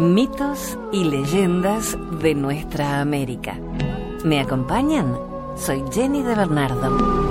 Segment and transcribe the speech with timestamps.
[0.00, 3.58] Mitos y leyendas de nuestra América.
[4.24, 5.14] ¿Me acompañan?
[5.58, 7.28] Soy Jenny de Bernardo.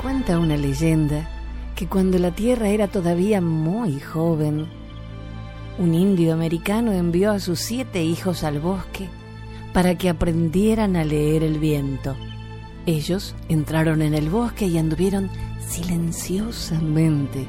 [0.00, 1.28] Cuenta una leyenda
[1.76, 4.66] que cuando la Tierra era todavía muy joven,
[5.78, 9.10] un indio americano envió a sus siete hijos al bosque
[9.74, 12.16] para que aprendieran a leer el viento.
[12.86, 15.28] Ellos entraron en el bosque y anduvieron
[15.68, 17.46] silenciosamente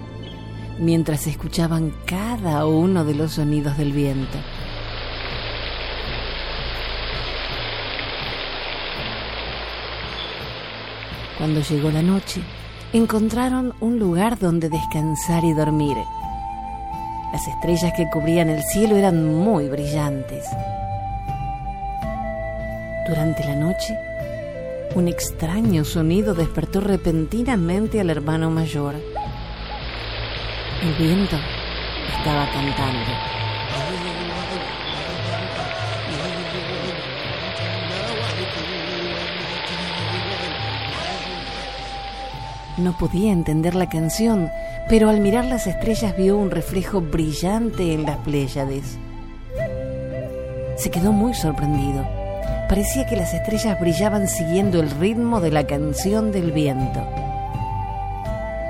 [0.79, 4.37] mientras escuchaban cada uno de los sonidos del viento.
[11.37, 12.41] Cuando llegó la noche,
[12.91, 15.97] encontraron un lugar donde descansar y dormir.
[17.31, 20.45] Las estrellas que cubrían el cielo eran muy brillantes.
[23.07, 23.95] Durante la noche,
[24.95, 28.95] un extraño sonido despertó repentinamente al hermano mayor.
[30.81, 31.37] El viento
[32.17, 33.11] estaba cantando.
[42.77, 44.49] No podía entender la canción,
[44.89, 48.97] pero al mirar las estrellas vio un reflejo brillante en las Pléyades.
[50.75, 52.14] Se quedó muy sorprendido.
[52.67, 57.05] Parecía que las estrellas brillaban siguiendo el ritmo de la canción del viento.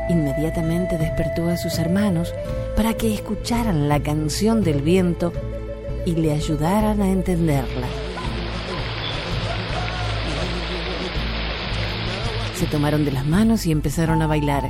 [0.09, 2.33] Inmediatamente despertó a sus hermanos
[2.75, 5.31] para que escucharan la canción del viento
[6.05, 7.87] y le ayudaran a entenderla.
[12.55, 14.69] Se tomaron de las manos y empezaron a bailar.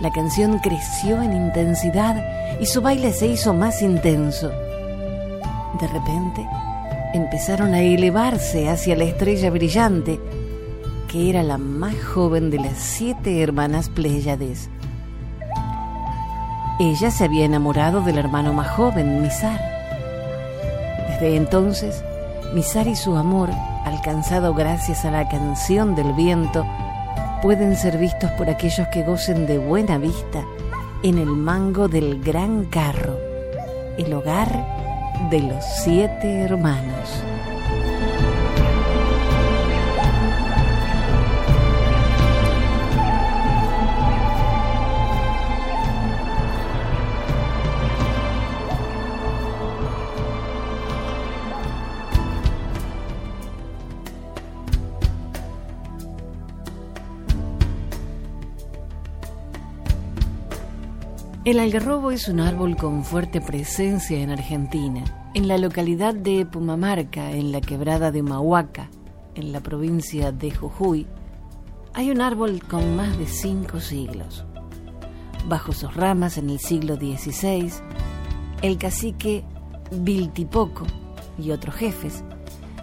[0.00, 2.24] La canción creció en intensidad
[2.60, 4.50] y su baile se hizo más intenso.
[5.80, 6.46] De repente,
[7.14, 10.20] empezaron a elevarse hacia la estrella brillante,
[11.08, 14.68] que era la más joven de las siete hermanas Pléyades.
[16.78, 19.60] Ella se había enamorado del hermano más joven, Misar.
[21.08, 22.04] Desde entonces,
[22.54, 23.50] Misar y su amor
[23.86, 26.66] alcanzado gracias a la canción del viento,
[27.40, 30.44] pueden ser vistos por aquellos que gocen de buena vista
[31.02, 33.16] en el mango del gran carro,
[33.96, 34.75] el hogar
[35.30, 37.22] de los siete hermanos.
[61.46, 65.04] El algarrobo es un árbol con fuerte presencia en Argentina.
[65.32, 68.90] En la localidad de Pumamarca, en la quebrada de Mahuaca,
[69.36, 71.06] en la provincia de Jujuy,
[71.94, 74.44] hay un árbol con más de cinco siglos.
[75.46, 77.70] Bajo sus ramas en el siglo XVI,
[78.62, 79.44] el cacique
[79.92, 80.84] Viltipoco
[81.38, 82.24] y otros jefes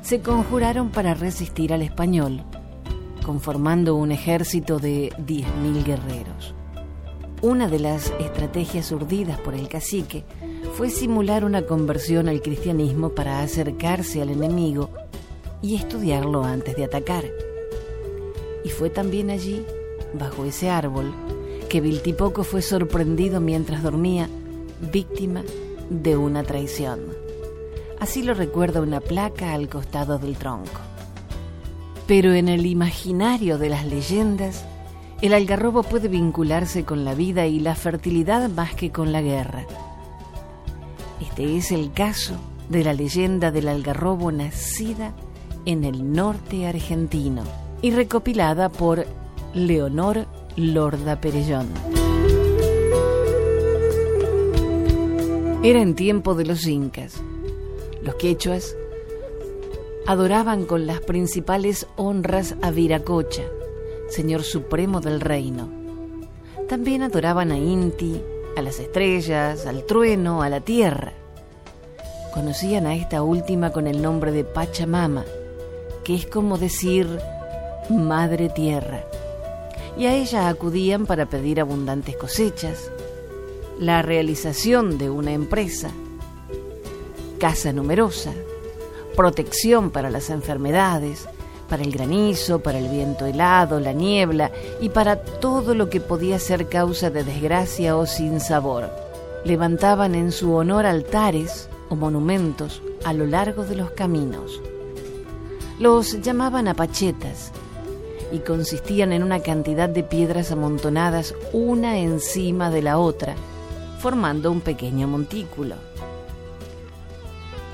[0.02, 2.42] se conjuraron para resistir al español,
[3.26, 6.56] conformando un ejército de 10.000 guerreros.
[7.44, 10.24] Una de las estrategias urdidas por el cacique
[10.78, 14.90] fue simular una conversión al cristianismo para acercarse al enemigo
[15.62, 17.26] y estudiarlo antes de atacar.
[18.64, 19.66] Y fue también allí,
[20.14, 21.14] bajo ese árbol,
[21.68, 24.30] que Viltipoco fue sorprendido mientras dormía,
[24.94, 25.44] víctima
[25.90, 27.02] de una traición.
[28.00, 30.80] Así lo recuerda una placa al costado del tronco.
[32.08, 34.64] Pero en el imaginario de las leyendas,
[35.24, 39.66] el algarrobo puede vincularse con la vida y la fertilidad más que con la guerra.
[41.22, 42.36] Este es el caso
[42.68, 45.14] de la leyenda del algarrobo nacida
[45.64, 47.44] en el norte argentino
[47.82, 49.08] y recopilada por
[49.54, 50.26] Leonor
[50.58, 51.70] Lorda Perellón.
[55.64, 57.22] Era en tiempo de los incas.
[58.02, 58.76] Los quechuas
[60.06, 63.44] adoraban con las principales honras a Viracocha,
[64.14, 65.70] Señor Supremo del reino.
[66.70, 68.22] También adoraban a Inti,
[68.56, 71.14] a las estrellas, al trueno, a la tierra.
[72.32, 75.26] Conocían a esta última con el nombre de Pachamama,
[76.04, 77.08] que es como decir
[77.90, 79.04] Madre Tierra.
[79.98, 82.92] Y a ella acudían para pedir abundantes cosechas,
[83.80, 85.90] la realización de una empresa,
[87.40, 88.32] casa numerosa,
[89.16, 91.28] protección para las enfermedades,
[91.70, 94.52] para el granizo, para el viento helado, la niebla
[94.82, 98.90] y para todo lo que podía ser causa de desgracia o sin sabor.
[99.44, 104.62] Levantaban en su honor altares o monumentos a lo largo de los caminos.
[105.80, 107.52] Los llamaban apachetas
[108.32, 113.36] y consistían en una cantidad de piedras amontonadas una encima de la otra,
[114.00, 115.76] formando un pequeño montículo.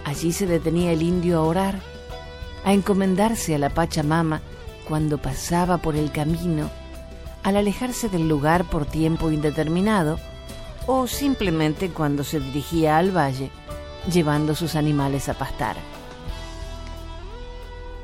[0.06, 1.80] Allí se detenía el indio a orar,
[2.64, 4.42] a encomendarse a la Pachamama
[4.88, 6.70] cuando pasaba por el camino,
[7.44, 10.20] al alejarse del lugar por tiempo indeterminado
[10.88, 13.52] o simplemente cuando se dirigía al valle
[14.12, 15.76] llevando sus animales a pastar.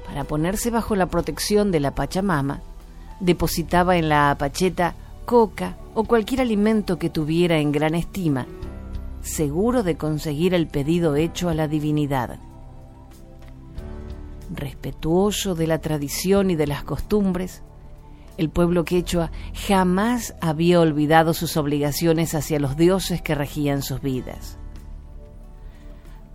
[0.05, 2.61] Para ponerse bajo la protección de la Pachamama,
[3.19, 4.93] depositaba en la apacheta
[5.25, 8.45] coca o cualquier alimento que tuviera en gran estima,
[9.21, 12.37] seguro de conseguir el pedido hecho a la divinidad.
[14.53, 17.63] Respetuoso de la tradición y de las costumbres,
[18.37, 19.31] el pueblo quechua
[19.67, 24.57] jamás había olvidado sus obligaciones hacia los dioses que regían sus vidas.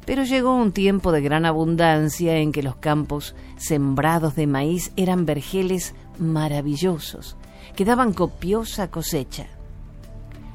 [0.06, 5.26] Pero llegó un tiempo de gran abundancia en que los campos sembrados de maíz eran
[5.26, 7.36] vergeles maravillosos,
[7.76, 9.46] que daban copiosa cosecha.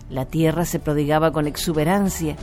[0.10, 2.36] La tierra se prodigaba con exuberancia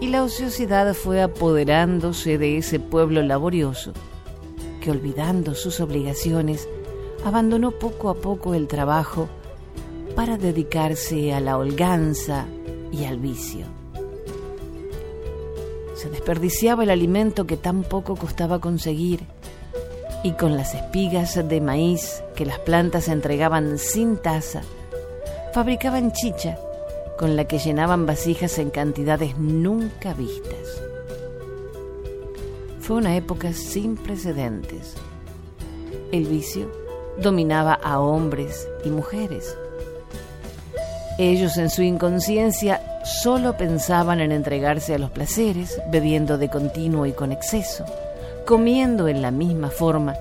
[0.00, 3.92] y la ociosidad fue apoderándose de ese pueblo laborioso,
[4.90, 6.68] olvidando sus obligaciones,
[7.24, 9.28] abandonó poco a poco el trabajo
[10.14, 12.46] para dedicarse a la holganza
[12.92, 13.66] y al vicio.
[15.94, 19.24] Se desperdiciaba el alimento que tan poco costaba conseguir
[20.22, 24.62] y con las espigas de maíz que las plantas entregaban sin taza,
[25.52, 26.58] fabricaban chicha
[27.18, 30.82] con la que llenaban vasijas en cantidades nunca vistas.
[32.86, 34.94] Fue una época sin precedentes.
[36.12, 36.70] El vicio
[37.20, 39.58] dominaba a hombres y mujeres.
[41.18, 47.12] Ellos en su inconsciencia solo pensaban en entregarse a los placeres, bebiendo de continuo y
[47.12, 47.84] con exceso,
[48.46, 50.14] comiendo en la misma forma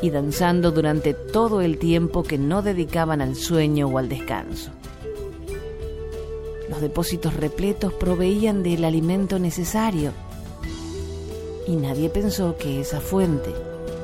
[0.00, 4.70] y danzando durante todo el tiempo que no dedicaban al sueño o al descanso.
[6.70, 10.12] Los depósitos repletos proveían del alimento necesario
[11.66, 13.50] y nadie pensó que esa fuente,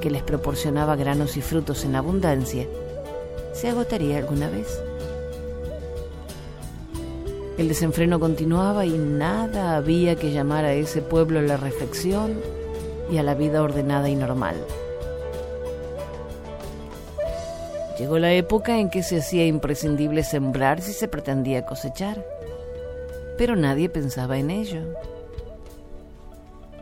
[0.01, 2.67] que les proporcionaba granos y frutos en abundancia,
[3.53, 4.83] se agotaría alguna vez.
[7.59, 12.41] El desenfreno continuaba y nada había que llamar a ese pueblo a la reflexión
[13.11, 14.57] y a la vida ordenada y normal.
[17.99, 22.27] Llegó la época en que se hacía imprescindible sembrar si se pretendía cosechar,
[23.39, 24.81] pero nadie pensaba en ello.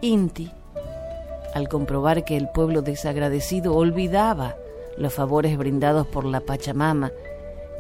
[0.01, 0.51] Inti,
[1.55, 4.57] al comprobar que el pueblo desagradecido olvidaba
[4.97, 7.11] los favores brindados por la Pachamama,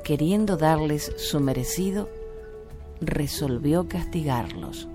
[0.05, 2.09] queriendo darles su merecido,
[3.01, 4.89] resolvió castigarlos.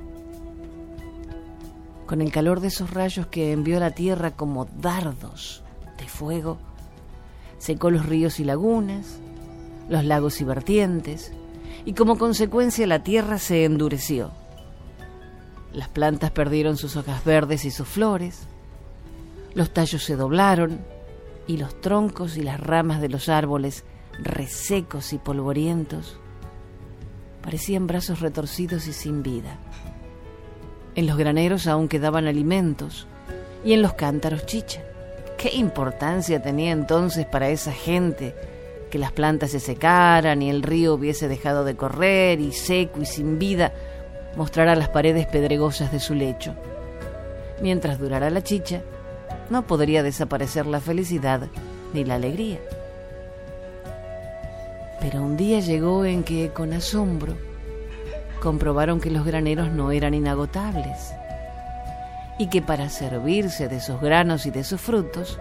[2.05, 5.63] Con el calor de esos rayos que envió a la tierra como dardos
[5.97, 6.57] de fuego,
[7.57, 9.19] secó los ríos y lagunas,
[9.89, 11.31] los lagos y vertientes,
[11.85, 14.31] y como consecuencia la tierra se endureció.
[15.73, 18.47] Las plantas perdieron sus hojas verdes y sus flores,
[19.55, 20.81] los tallos se doblaron
[21.47, 23.85] y los troncos y las ramas de los árboles,
[24.19, 26.19] resecos y polvorientos,
[27.41, 29.57] parecían brazos retorcidos y sin vida.
[30.95, 33.07] En los graneros aún quedaban alimentos
[33.63, 34.81] y en los cántaros chicha.
[35.37, 38.35] ¿Qué importancia tenía entonces para esa gente
[38.89, 43.05] que las plantas se secaran y el río hubiese dejado de correr y seco y
[43.05, 43.73] sin vida
[44.35, 46.55] mostrara las paredes pedregosas de su lecho?
[47.61, 48.81] Mientras durara la chicha,
[49.49, 51.47] no podría desaparecer la felicidad
[51.93, 52.59] ni la alegría.
[54.99, 57.35] Pero un día llegó en que, con asombro,
[58.41, 61.13] comprobaron que los graneros no eran inagotables
[62.37, 65.39] y que para servirse de sus granos y de sus frutos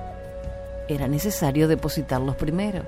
[0.89, 2.83] era necesario depositarlos primero.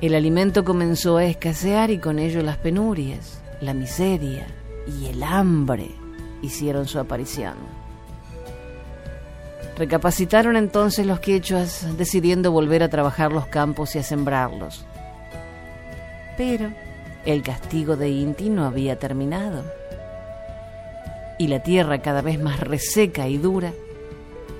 [0.00, 4.46] El alimento comenzó a escasear y con ello las penurias, la miseria
[4.86, 5.90] y el hambre
[6.42, 7.81] hicieron su aparición.
[9.76, 14.84] Recapacitaron entonces los quechuas, decidiendo volver a trabajar los campos y a sembrarlos.
[16.36, 16.70] Pero
[17.24, 19.64] el castigo de Inti no había terminado.
[21.38, 23.72] Y la tierra, cada vez más reseca y dura,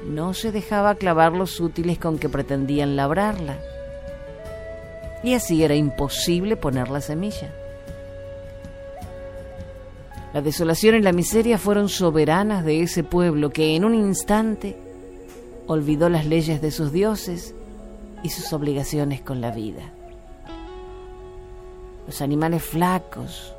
[0.06, 3.58] no se dejaba clavar los útiles con que pretendían labrarla.
[5.22, 7.52] Y así era imposible poner la semilla.
[10.32, 14.91] La desolación y la miseria fueron soberanas de ese pueblo que en un instante
[15.72, 17.54] olvidó las leyes de sus dioses
[18.22, 19.92] y sus obligaciones con la vida.
[22.06, 23.54] Los animales flacos,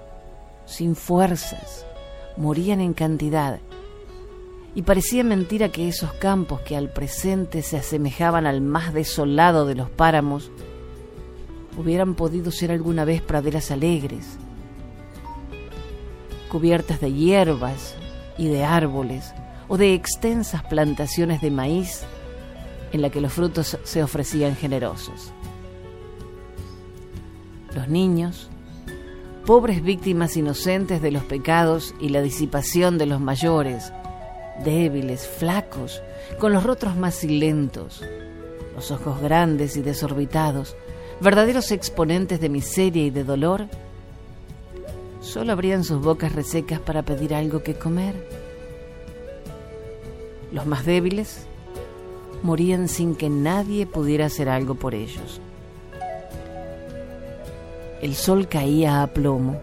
[0.66, 1.86] sin fuerzas,
[2.38, 3.60] morían en cantidad,
[4.76, 9.76] y parecía mentira que esos campos que al presente se asemejaban al más desolado de
[9.76, 10.52] los páramos,
[11.78, 14.38] hubieran podido ser alguna vez praderas alegres,
[16.50, 17.96] cubiertas de hierbas
[18.38, 19.34] y de árboles,
[19.68, 22.02] o de extensas plantaciones de maíz
[22.92, 25.32] en la que los frutos se ofrecían generosos.
[27.76, 28.50] Los niños,
[29.46, 33.92] pobres víctimas inocentes de los pecados y la disipación de los mayores,
[34.64, 36.02] débiles, flacos,
[36.40, 38.04] con los rostros macilentos,
[38.76, 40.76] los ojos grandes y desorbitados,
[41.20, 43.68] verdaderos exponentes de miseria y de dolor,
[45.22, 48.33] solo abrían sus bocas resecas para pedir algo que comer.
[50.54, 51.48] Los más débiles
[52.44, 55.42] morían sin que nadie pudiera hacer algo por ellos.
[58.02, 59.60] El sol caía a plomo.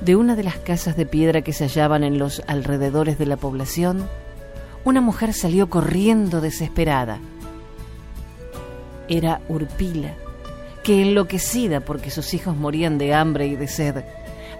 [0.00, 3.36] De una de las casas de piedra que se hallaban en los alrededores de la
[3.36, 4.08] población,
[4.84, 7.20] una mujer salió corriendo desesperada.
[9.08, 10.14] Era Urpila,
[10.82, 14.04] que enloquecida porque sus hijos morían de hambre y de sed,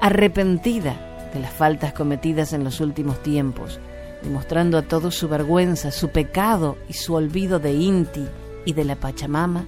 [0.01, 3.81] arrepentida de las faltas cometidas en los últimos tiempos,
[4.27, 8.27] demostrando a todos su vergüenza, su pecado y su olvido de Inti
[8.65, 9.65] y de la Pachamama,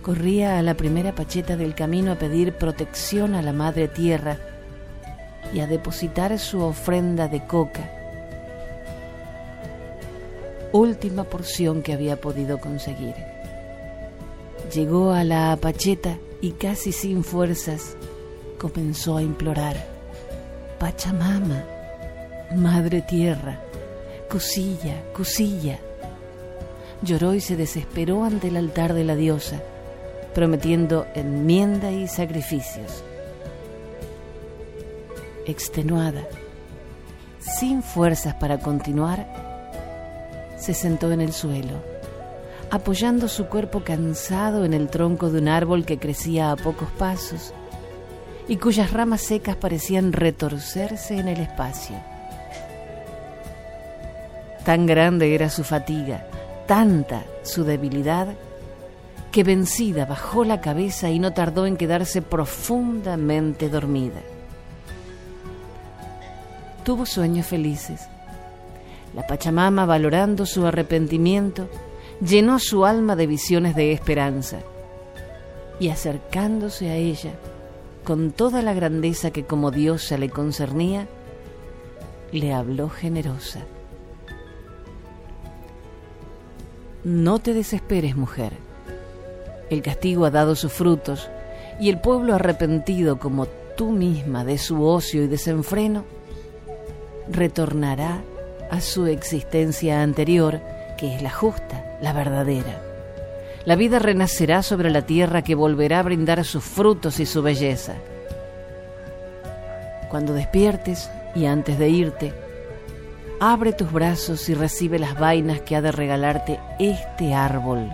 [0.00, 4.38] corría a la primera pacheta del camino a pedir protección a la Madre Tierra
[5.52, 7.90] y a depositar su ofrenda de coca,
[10.72, 13.14] última porción que había podido conseguir.
[14.72, 17.98] Llegó a la pacheta y casi sin fuerzas
[18.58, 19.76] comenzó a implorar,
[20.78, 21.64] Pachamama,
[22.54, 23.60] Madre Tierra,
[24.30, 25.78] cosilla, cosilla.
[27.02, 29.60] Lloró y se desesperó ante el altar de la diosa,
[30.34, 33.04] prometiendo enmienda y sacrificios.
[35.44, 36.26] Extenuada,
[37.38, 39.26] sin fuerzas para continuar,
[40.58, 41.82] se sentó en el suelo,
[42.70, 47.52] apoyando su cuerpo cansado en el tronco de un árbol que crecía a pocos pasos
[48.48, 52.17] y cuyas ramas secas parecían retorcerse en el espacio.
[54.68, 56.26] Tan grande era su fatiga,
[56.66, 58.28] tanta su debilidad,
[59.32, 64.20] que vencida bajó la cabeza y no tardó en quedarse profundamente dormida.
[66.84, 68.08] Tuvo sueños felices.
[69.14, 71.70] La Pachamama, valorando su arrepentimiento,
[72.20, 74.58] llenó su alma de visiones de esperanza
[75.80, 77.32] y acercándose a ella,
[78.04, 81.08] con toda la grandeza que como diosa le concernía,
[82.32, 83.60] le habló generosa.
[87.08, 88.52] No te desesperes, mujer.
[89.70, 91.30] El castigo ha dado sus frutos,
[91.80, 93.46] y el pueblo arrepentido como
[93.78, 96.04] tú misma de su ocio y desenfreno,
[97.30, 98.20] retornará
[98.70, 100.60] a su existencia anterior,
[100.98, 102.82] que es la justa, la verdadera.
[103.64, 107.94] La vida renacerá sobre la tierra que volverá a brindar sus frutos y su belleza.
[110.10, 112.47] Cuando despiertes y antes de irte,
[113.40, 117.88] Abre tus brazos y recibe las vainas que ha de regalarte este árbol.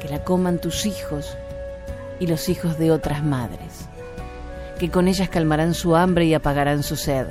[0.00, 1.36] Que la coman tus hijos
[2.18, 3.88] y los hijos de otras madres,
[4.80, 7.28] que con ellas calmarán su hambre y apagarán su sed.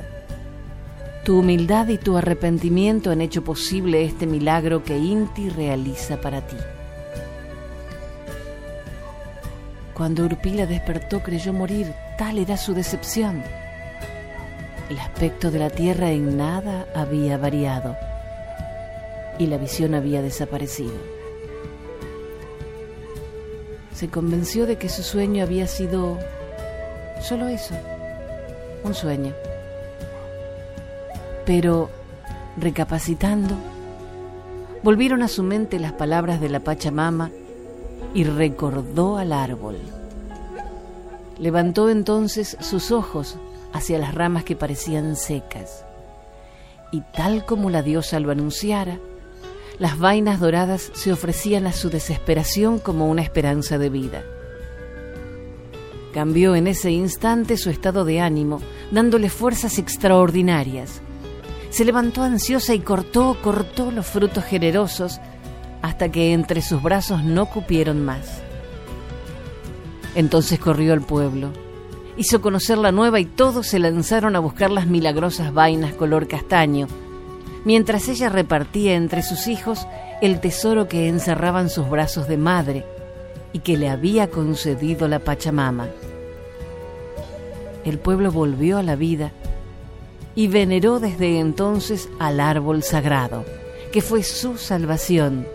[1.25, 6.55] Tu humildad y tu arrepentimiento han hecho posible este milagro que Inti realiza para ti.
[9.93, 13.43] Cuando Urpila despertó creyó morir, tal era su decepción.
[14.89, 17.96] El aspecto de la tierra en nada había variado
[19.38, 20.96] y la visión había desaparecido.
[23.93, 26.17] Se convenció de que su sueño había sido
[27.22, 27.75] solo eso,
[28.84, 29.34] un sueño.
[31.46, 31.91] Pero,
[32.58, 33.55] recapacitando,
[34.81, 37.29] volvieron a su mente las palabras de la Pachamama
[38.15, 39.77] y recordó al árbol.
[41.38, 43.38] Levantó entonces sus ojos
[43.73, 45.85] hacia las ramas que parecían secas.
[46.91, 48.99] Y tal como la diosa lo anunciara,
[49.77, 54.23] las vainas doradas se ofrecían a su desesperación como una esperanza de vida.
[56.13, 58.59] Cambió en ese instante su estado de ánimo,
[58.91, 61.01] dándole fuerzas extraordinarias.
[61.69, 65.19] Se levantó ansiosa y cortó, cortó los frutos generosos
[65.83, 68.41] hasta que entre sus brazos no cupieron más.
[70.15, 71.51] Entonces corrió al pueblo
[72.19, 76.88] hizo conocer la nueva y todos se lanzaron a buscar las milagrosas vainas color castaño,
[77.63, 79.88] mientras ella repartía entre sus hijos
[80.21, 82.85] el tesoro que encerraban sus brazos de madre
[83.53, 85.88] y que le había concedido la Pachamama.
[87.85, 89.31] el pueblo volvió a la vida
[90.35, 93.45] y veneró desde entonces al árbol sagrado,
[93.93, 95.47] que fue su salvación,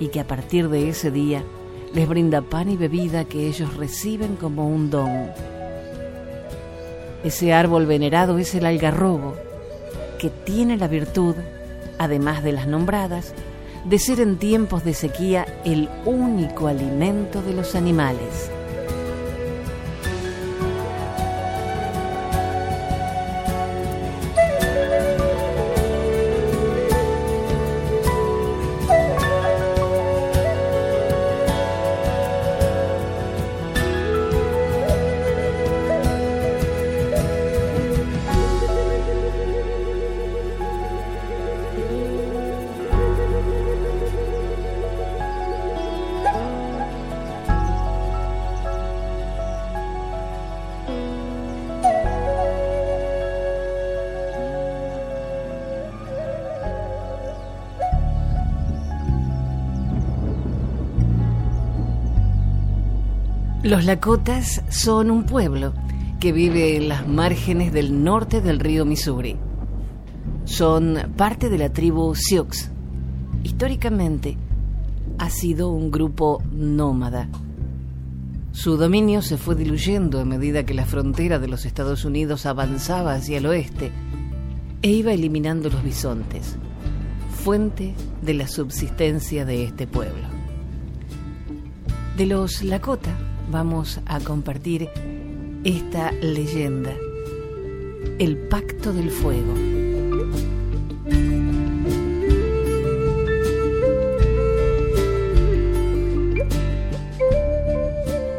[0.00, 1.44] y que a partir de ese día
[1.94, 5.30] les brinda pan y bebida que ellos reciben como un don.
[7.24, 9.34] Ese árbol venerado es el algarrobo,
[10.18, 11.36] que tiene la virtud,
[11.98, 13.34] además de las nombradas,
[13.84, 18.50] de ser en tiempos de sequía el único alimento de los animales.
[63.62, 65.72] Los Lakotas son un pueblo
[66.18, 69.36] que vive en las márgenes del norte del río Missouri.
[70.44, 72.48] Son parte de la tribu Sioux.
[73.44, 74.36] Históricamente
[75.16, 77.28] ha sido un grupo nómada.
[78.50, 83.14] Su dominio se fue diluyendo a medida que la frontera de los Estados Unidos avanzaba
[83.14, 83.92] hacia el oeste
[84.82, 86.56] e iba eliminando los bisontes,
[87.44, 90.26] fuente de la subsistencia de este pueblo.
[92.16, 93.16] De los Lakota
[93.50, 94.88] vamos a compartir
[95.64, 96.92] esta leyenda,
[98.18, 99.54] el pacto del fuego.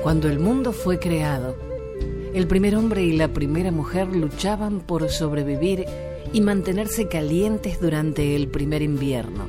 [0.04, 1.56] Cuando el mundo fue creado,
[2.34, 5.86] el primer hombre y la primera mujer luchaban por sobrevivir
[6.34, 9.48] y mantenerse calientes durante el primer invierno.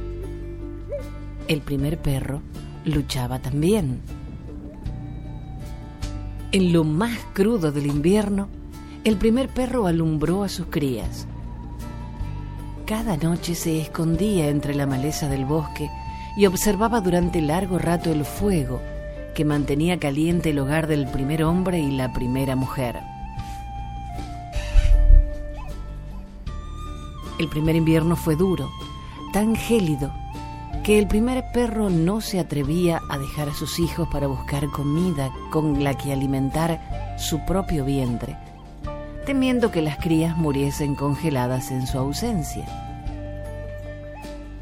[1.48, 2.40] El primer perro
[2.84, 4.00] luchaba también
[6.54, 8.48] en lo más crudo del invierno,
[9.02, 11.26] el primer perro alumbró a sus crías.
[12.86, 15.90] Cada noche se escondía entre la maleza del bosque
[16.36, 18.80] y observaba durante largo rato el fuego
[19.34, 23.00] que mantenía caliente el hogar del primer hombre y la primera mujer.
[27.40, 28.70] El primer invierno fue duro,
[29.32, 30.12] tan gélido
[30.84, 35.30] que el primer perro no se atrevía a dejar a sus hijos para buscar comida
[35.50, 38.36] con la que alimentar su propio vientre,
[39.24, 42.66] temiendo que las crías muriesen congeladas en su ausencia.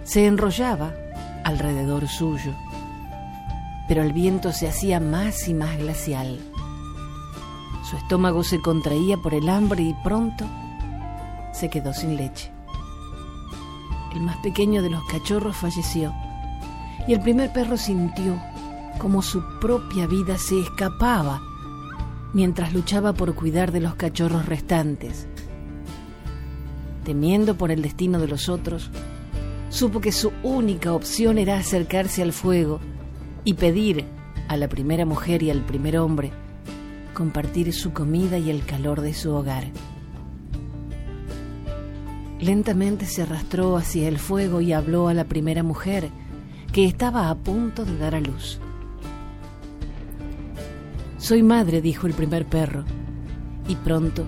[0.04, 0.92] Se enrollaba
[1.42, 2.54] alrededor suyo,
[3.88, 6.38] pero el viento se hacía más y más glacial.
[7.90, 10.46] Su estómago se contraía por el hambre y pronto
[11.52, 12.52] se quedó sin leche
[14.12, 16.12] el más pequeño de los cachorros falleció
[17.06, 18.40] y el primer perro sintió
[18.98, 21.42] como su propia vida se escapaba
[22.32, 25.26] mientras luchaba por cuidar de los cachorros restantes.
[27.04, 28.90] Temiendo por el destino de los otros,
[29.70, 32.80] supo que su única opción era acercarse al fuego
[33.44, 34.04] y pedir
[34.48, 36.30] a la primera mujer y al primer hombre
[37.12, 39.64] compartir su comida y el calor de su hogar.
[42.42, 46.10] Lentamente se arrastró hacia el fuego y habló a la primera mujer,
[46.72, 48.58] que estaba a punto de dar a luz.
[51.18, 52.84] Soy madre, dijo el primer perro,
[53.68, 54.26] y pronto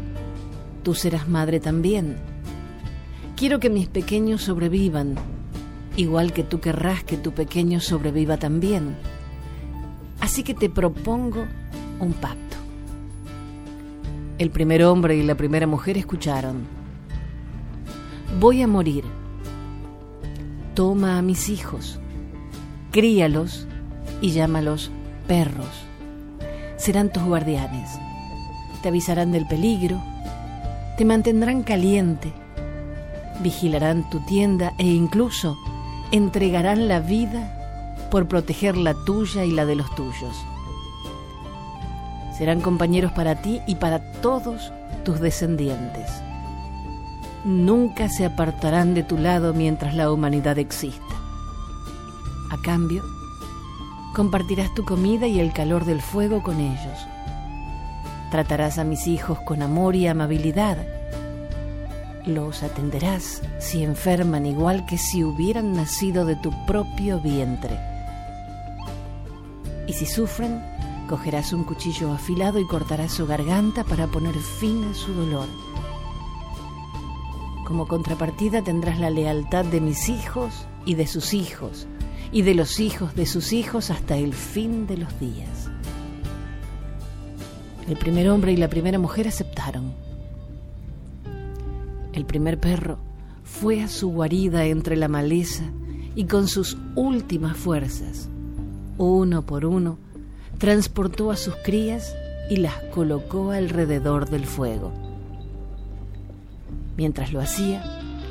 [0.85, 2.17] tú serás madre también.
[3.35, 5.17] Quiero que mis pequeños sobrevivan,
[5.97, 8.95] igual que tú querrás que tu pequeño sobreviva también.
[10.21, 11.47] Así que te propongo
[11.99, 12.59] un pacto.
[14.39, 16.84] El primer hombre y la primera mujer escucharon
[18.39, 19.05] voy a morir.
[20.75, 21.99] Toma a mis hijos,
[22.91, 23.67] críalos
[24.21, 24.91] y llámalos
[25.29, 25.69] perros.
[26.77, 27.91] Serán tus guardianes.
[28.83, 30.03] Te avisarán del peligro,
[30.99, 32.33] te mantendrán caliente,
[33.41, 35.57] vigilarán tu tienda e incluso
[36.11, 40.45] entregarán la vida por proteger la tuya y la de los tuyos.
[42.37, 44.73] Serán compañeros para ti y para todos
[45.05, 46.11] tus descendientes
[47.45, 51.15] nunca se apartarán de tu lado mientras la humanidad exista.
[52.51, 53.03] A cambio,
[54.15, 56.99] compartirás tu comida y el calor del fuego con ellos.
[58.31, 60.79] Tratarás a mis hijos con amor y amabilidad.
[62.27, 67.79] Los atenderás si enferman igual que si hubieran nacido de tu propio vientre.
[69.87, 70.63] Y si sufren,
[71.09, 75.47] Cogerás un cuchillo afilado y cortarás su garganta para poner fin a su dolor.
[77.65, 81.87] Como contrapartida tendrás la lealtad de mis hijos y de sus hijos,
[82.31, 85.71] y de los hijos de sus hijos hasta el fin de los días.
[87.89, 89.95] El primer hombre y la primera mujer aceptaron.
[92.13, 92.99] El primer perro
[93.45, 95.65] fue a su guarida entre la maleza
[96.15, 98.29] y con sus últimas fuerzas,
[98.99, 99.99] uno por uno,
[100.59, 102.15] transportó a sus crías
[102.51, 104.93] y las colocó alrededor del fuego.
[106.97, 107.83] Mientras lo hacía,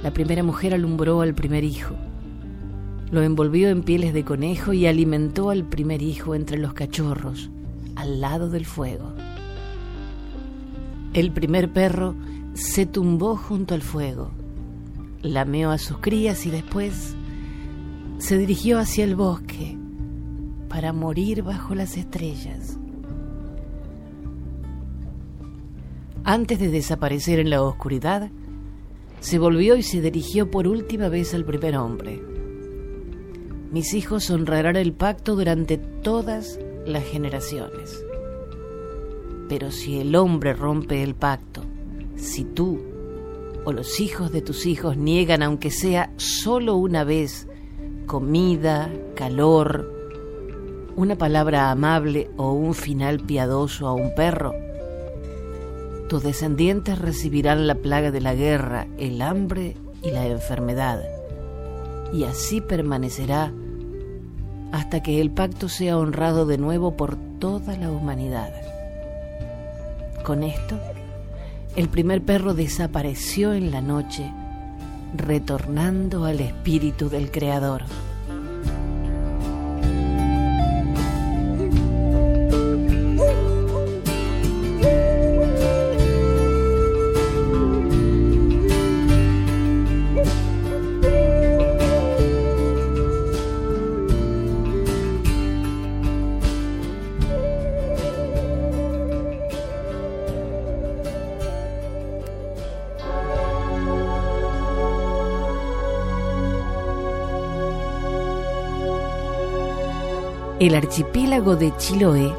[0.03, 1.95] la primera mujer alumbró al primer hijo.
[3.11, 7.49] Lo envolvió en pieles de conejo y alimentó al primer hijo entre los cachorros,
[7.95, 9.13] al lado del fuego.
[11.13, 12.15] El primer perro
[12.53, 14.31] se tumbó junto al fuego,
[15.21, 17.15] lameó a sus crías y después
[18.17, 19.77] se dirigió hacia el bosque
[20.69, 22.79] para morir bajo las estrellas.
[26.23, 28.31] Antes de desaparecer en la oscuridad,
[29.23, 32.21] se volvió y se dirigió por última vez al primer hombre.
[33.71, 38.03] Mis hijos honrarán el pacto durante todas las generaciones.
[39.47, 41.61] Pero si el hombre rompe el pacto,
[42.17, 42.81] si tú
[43.63, 47.47] o los hijos de tus hijos niegan, aunque sea solo una vez,
[48.05, 49.89] comida, calor,
[50.97, 54.51] una palabra amable o un final piadoso a un perro,
[56.09, 61.01] tus descendientes recibirán la plaga de la guerra, el hambre y la enfermedad,
[62.13, 63.51] y así permanecerá
[64.71, 68.51] hasta que el pacto sea honrado de nuevo por toda la humanidad.
[70.23, 70.79] Con esto,
[71.75, 74.31] el primer perro desapareció en la noche,
[75.15, 77.83] retornando al espíritu del Creador.
[110.63, 112.33] El archipiélago de Chiloé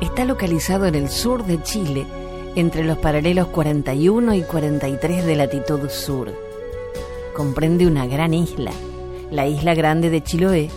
[0.00, 2.06] está localizado en el sur de Chile,
[2.54, 6.32] entre los paralelos 41 y 43 de latitud sur.
[7.34, 8.70] Comprende una gran isla,
[9.32, 10.70] la isla grande de Chiloé,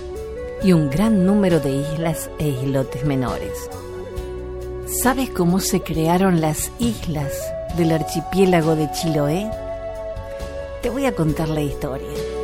[0.63, 3.69] y un gran número de islas e islotes menores.
[4.87, 7.31] ¿Sabes cómo se crearon las islas
[7.77, 9.51] del archipiélago de Chiloé?
[10.81, 12.36] Te voy a contar la historia.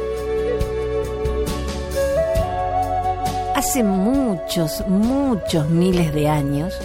[3.66, 6.78] Hace muchos, muchos miles de años,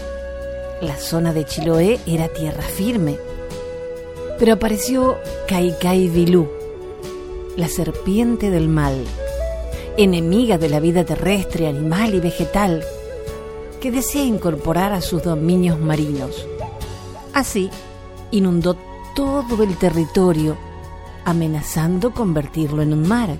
[0.80, 3.18] la zona de Chiloé era tierra firme,
[4.38, 6.48] pero apareció Kaikai Vilú,
[7.56, 9.04] la serpiente del mal,
[9.96, 12.84] enemiga de la vida terrestre, animal y vegetal,
[13.80, 16.46] que desea incorporar a sus dominios marinos.
[17.34, 17.70] Así,
[18.30, 18.76] inundó
[19.16, 20.56] todo el territorio,
[21.24, 23.36] amenazando convertirlo en un mar.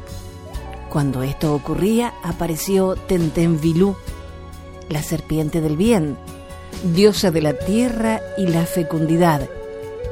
[0.90, 3.94] Cuando esto ocurría, apareció Tentenvilú,
[4.88, 6.16] la serpiente del bien,
[6.94, 9.48] diosa de la tierra y la fecundidad,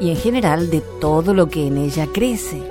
[0.01, 2.62] y en general de todo lo que en ella crece.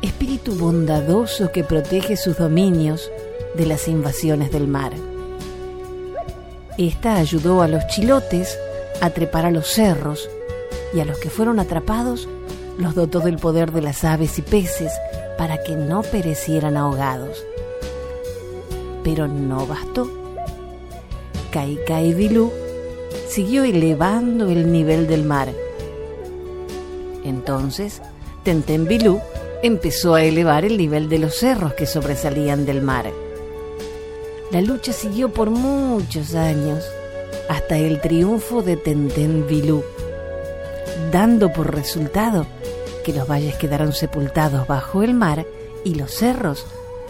[0.00, 3.10] Espíritu bondadoso que protege sus dominios
[3.54, 4.92] de las invasiones del mar.
[6.78, 8.58] Esta ayudó a los chilotes
[9.02, 10.30] a trepar a los cerros
[10.94, 12.26] y a los que fueron atrapados
[12.78, 14.90] los dotó del poder de las aves y peces
[15.36, 17.44] para que no perecieran ahogados.
[19.04, 20.10] Pero no bastó.
[21.50, 22.50] Kaikai Vilú
[23.28, 25.48] siguió elevando el nivel del mar.
[27.24, 28.02] Entonces,
[28.42, 29.20] Tentenbilú
[29.62, 33.10] empezó a elevar el nivel de los cerros que sobresalían del mar.
[34.50, 36.84] La lucha siguió por muchos años
[37.48, 39.82] hasta el triunfo de Tentenbilú,
[41.10, 42.46] dando por resultado
[43.02, 45.46] que los valles quedaron sepultados bajo el mar
[45.84, 46.66] y los cerros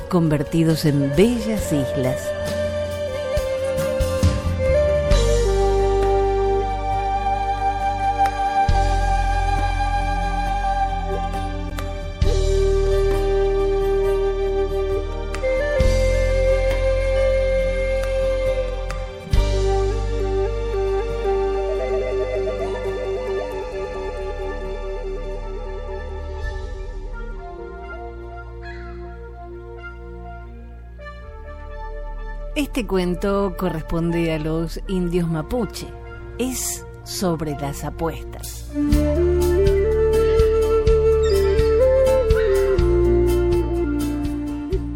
[0.09, 2.21] convertidos en bellas islas.
[32.73, 35.87] Este cuento corresponde a los indios mapuche.
[36.39, 38.71] Es sobre las apuestas.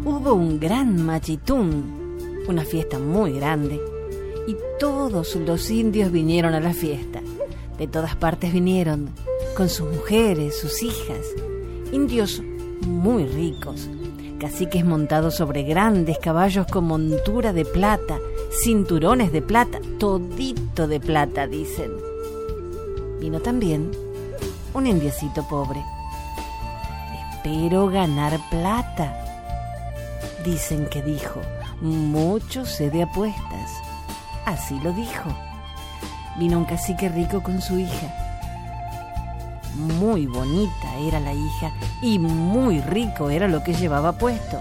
[0.03, 3.79] Hubo un gran machitún, una fiesta muy grande,
[4.47, 7.21] y todos los indios vinieron a la fiesta.
[7.77, 9.11] De todas partes vinieron,
[9.55, 11.27] con sus mujeres, sus hijas,
[11.91, 12.41] indios
[12.87, 13.87] muy ricos,
[14.37, 18.17] caciques montados sobre grandes caballos con montura de plata,
[18.63, 21.91] cinturones de plata, todito de plata, dicen.
[23.19, 23.91] Vino también
[24.73, 25.83] un indiecito pobre.
[27.31, 29.15] Espero ganar plata.
[30.45, 31.41] Dicen que dijo,
[31.81, 33.71] mucho sé de apuestas.
[34.45, 35.29] Así lo dijo.
[36.37, 38.26] Vino un cacique rico con su hija
[39.77, 44.59] muy bonita era la hija y muy rico era lo que llevaba puesto.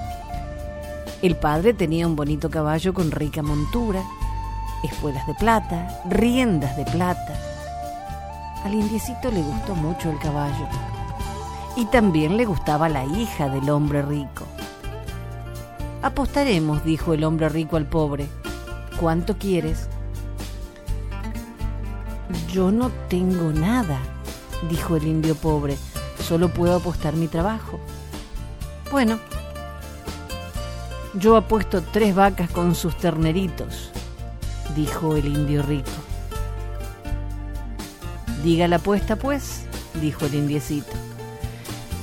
[1.23, 4.03] El padre tenía un bonito caballo con rica montura,
[4.85, 7.35] espuelas de plata, riendas de plata.
[8.65, 10.69] Al indiecito le gustó mucho el caballo
[11.77, 14.45] y también le gustaba la hija del hombre rico.
[16.03, 18.27] Apostaremos, dijo el hombre rico al pobre.
[19.01, 19.89] ¿Cuánto quieres?
[22.53, 23.99] Yo no tengo nada,
[24.69, 25.77] dijo el indio pobre,
[26.27, 27.79] solo puedo apostar mi trabajo.
[28.91, 29.19] Bueno,
[31.15, 33.91] yo apuesto tres vacas con sus terneritos,
[34.75, 35.91] dijo el indio rico.
[38.43, 39.63] Diga la apuesta, pues,
[40.01, 40.93] dijo el indiecito.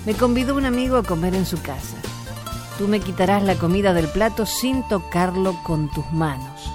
[0.05, 1.95] Me convidó un amigo a comer en su casa.
[2.77, 6.69] Tú me quitarás la comida del plato sin tocarlo con tus manos.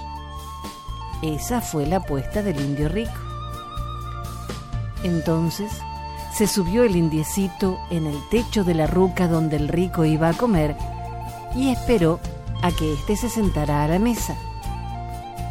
[1.21, 3.28] Esa fue la apuesta del indio rico.
[5.03, 5.71] Entonces
[6.33, 10.33] se subió el indiecito en el techo de la ruca donde el rico iba a
[10.33, 10.75] comer
[11.55, 12.19] y esperó
[12.61, 14.35] a que éste se sentara a la mesa.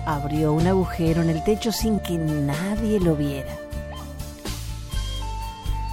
[0.06, 3.54] Abrió un agujero en el techo sin que nadie lo viera.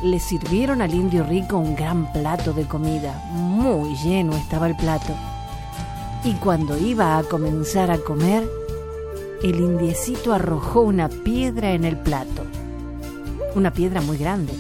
[0.04, 3.24] Le sirvieron al indio rico un gran plato de comida.
[3.32, 5.13] Muy lleno estaba el plato.
[6.24, 8.48] Y cuando iba a comenzar a comer,
[9.44, 12.44] el indiecito arrojó una piedra en el plato
[13.56, 14.54] una piedra muy grande.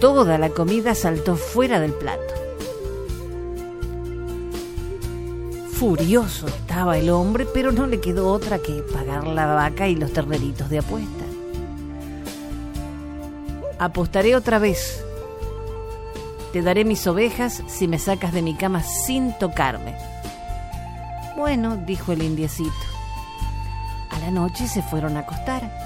[0.00, 2.34] Toda la comida saltó fuera del plato.
[5.72, 10.12] Furioso estaba el hombre, pero no le quedó otra que pagar la vaca y los
[10.12, 11.24] terneritos de apuesta.
[13.78, 15.02] Apostaré otra vez.
[16.52, 19.96] Te daré mis ovejas si me sacas de mi cama sin tocarme.
[21.36, 22.70] Bueno, dijo el indiecito.
[24.10, 25.79] A la noche se fueron a acostar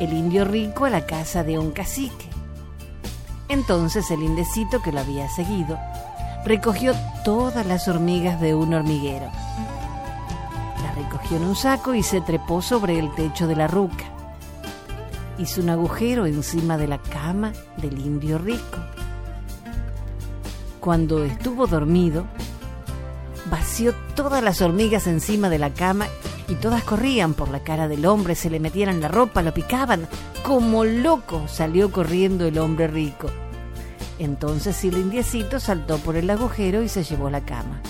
[0.00, 2.28] el indio rico a la casa de un cacique.
[3.48, 5.78] Entonces el indecito que lo había seguido
[6.44, 9.30] recogió todas las hormigas de un hormiguero.
[10.82, 14.04] Las recogió en un saco y se trepó sobre el techo de la ruca.
[15.38, 18.78] Hizo un agujero encima de la cama del indio rico.
[20.80, 22.26] Cuando estuvo dormido,
[23.50, 26.06] vació todas las hormigas encima de la cama
[26.48, 29.54] y todas corrían por la cara del hombre, se le metían en la ropa, lo
[29.54, 30.06] picaban.
[30.44, 33.28] Como loco salió corriendo el hombre rico.
[34.18, 37.80] Entonces el indiecito saltó por el agujero y se llevó la cama.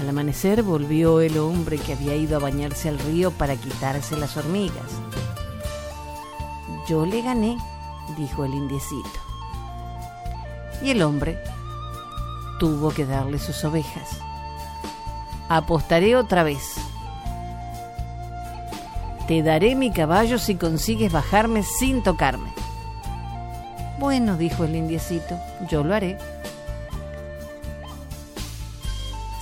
[0.00, 4.36] Al amanecer volvió el hombre que había ido a bañarse al río para quitarse las
[4.36, 4.90] hormigas.
[6.88, 7.56] Yo le gané,
[8.18, 9.20] dijo el indiecito.
[10.82, 11.38] Y el hombre
[12.58, 14.18] tuvo que darle sus ovejas.
[15.54, 16.76] Apostaré otra vez.
[19.28, 22.48] Te daré mi caballo si consigues bajarme sin tocarme.
[23.98, 25.38] Bueno, dijo el indiecito,
[25.68, 26.16] yo lo haré.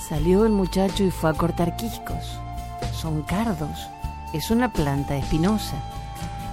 [0.09, 2.37] Salió el muchacho y fue a cortar quiscos.
[2.93, 3.87] Son cardos,
[4.33, 5.77] es una planta espinosa.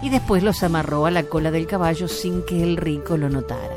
[0.03, 3.75] Y después los amarró a la cola del caballo sin que el rico lo notara.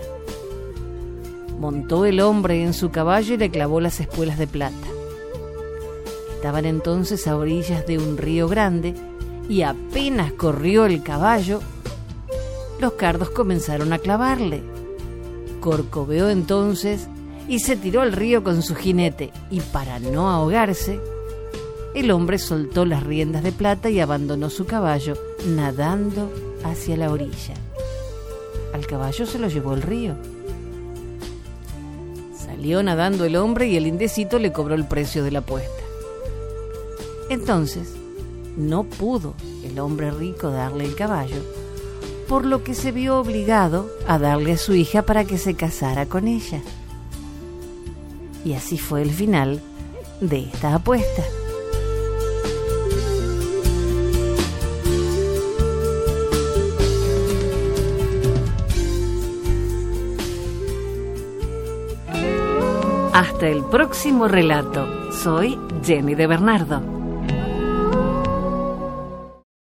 [1.60, 4.90] Montó el hombre en su caballo y le clavó las espuelas de plata.
[6.41, 8.95] Estaban entonces a orillas de un río grande
[9.47, 11.60] y apenas corrió el caballo,
[12.80, 14.63] los cardos comenzaron a clavarle.
[15.60, 17.08] Corcoveó entonces
[17.47, 20.99] y se tiró al río con su jinete y para no ahogarse,
[21.93, 25.13] el hombre soltó las riendas de plata y abandonó su caballo
[25.45, 26.27] nadando
[26.63, 27.54] hacia la orilla.
[28.73, 30.15] Al caballo se lo llevó el río.
[32.36, 35.81] Salió nadando el hombre y el indecito le cobró el precio de la apuesta.
[37.32, 37.94] Entonces,
[38.58, 41.41] no pudo el hombre rico darle el caballo,
[42.28, 46.08] por lo que se vio obligado a darle a su hija para que se casara
[46.08, 46.62] con ella.
[48.44, 49.62] Y así fue el final
[50.20, 51.24] de esta apuesta.
[63.13, 64.86] Hasta el próximo relato.
[65.13, 67.01] Soy Jenny de Bernardo.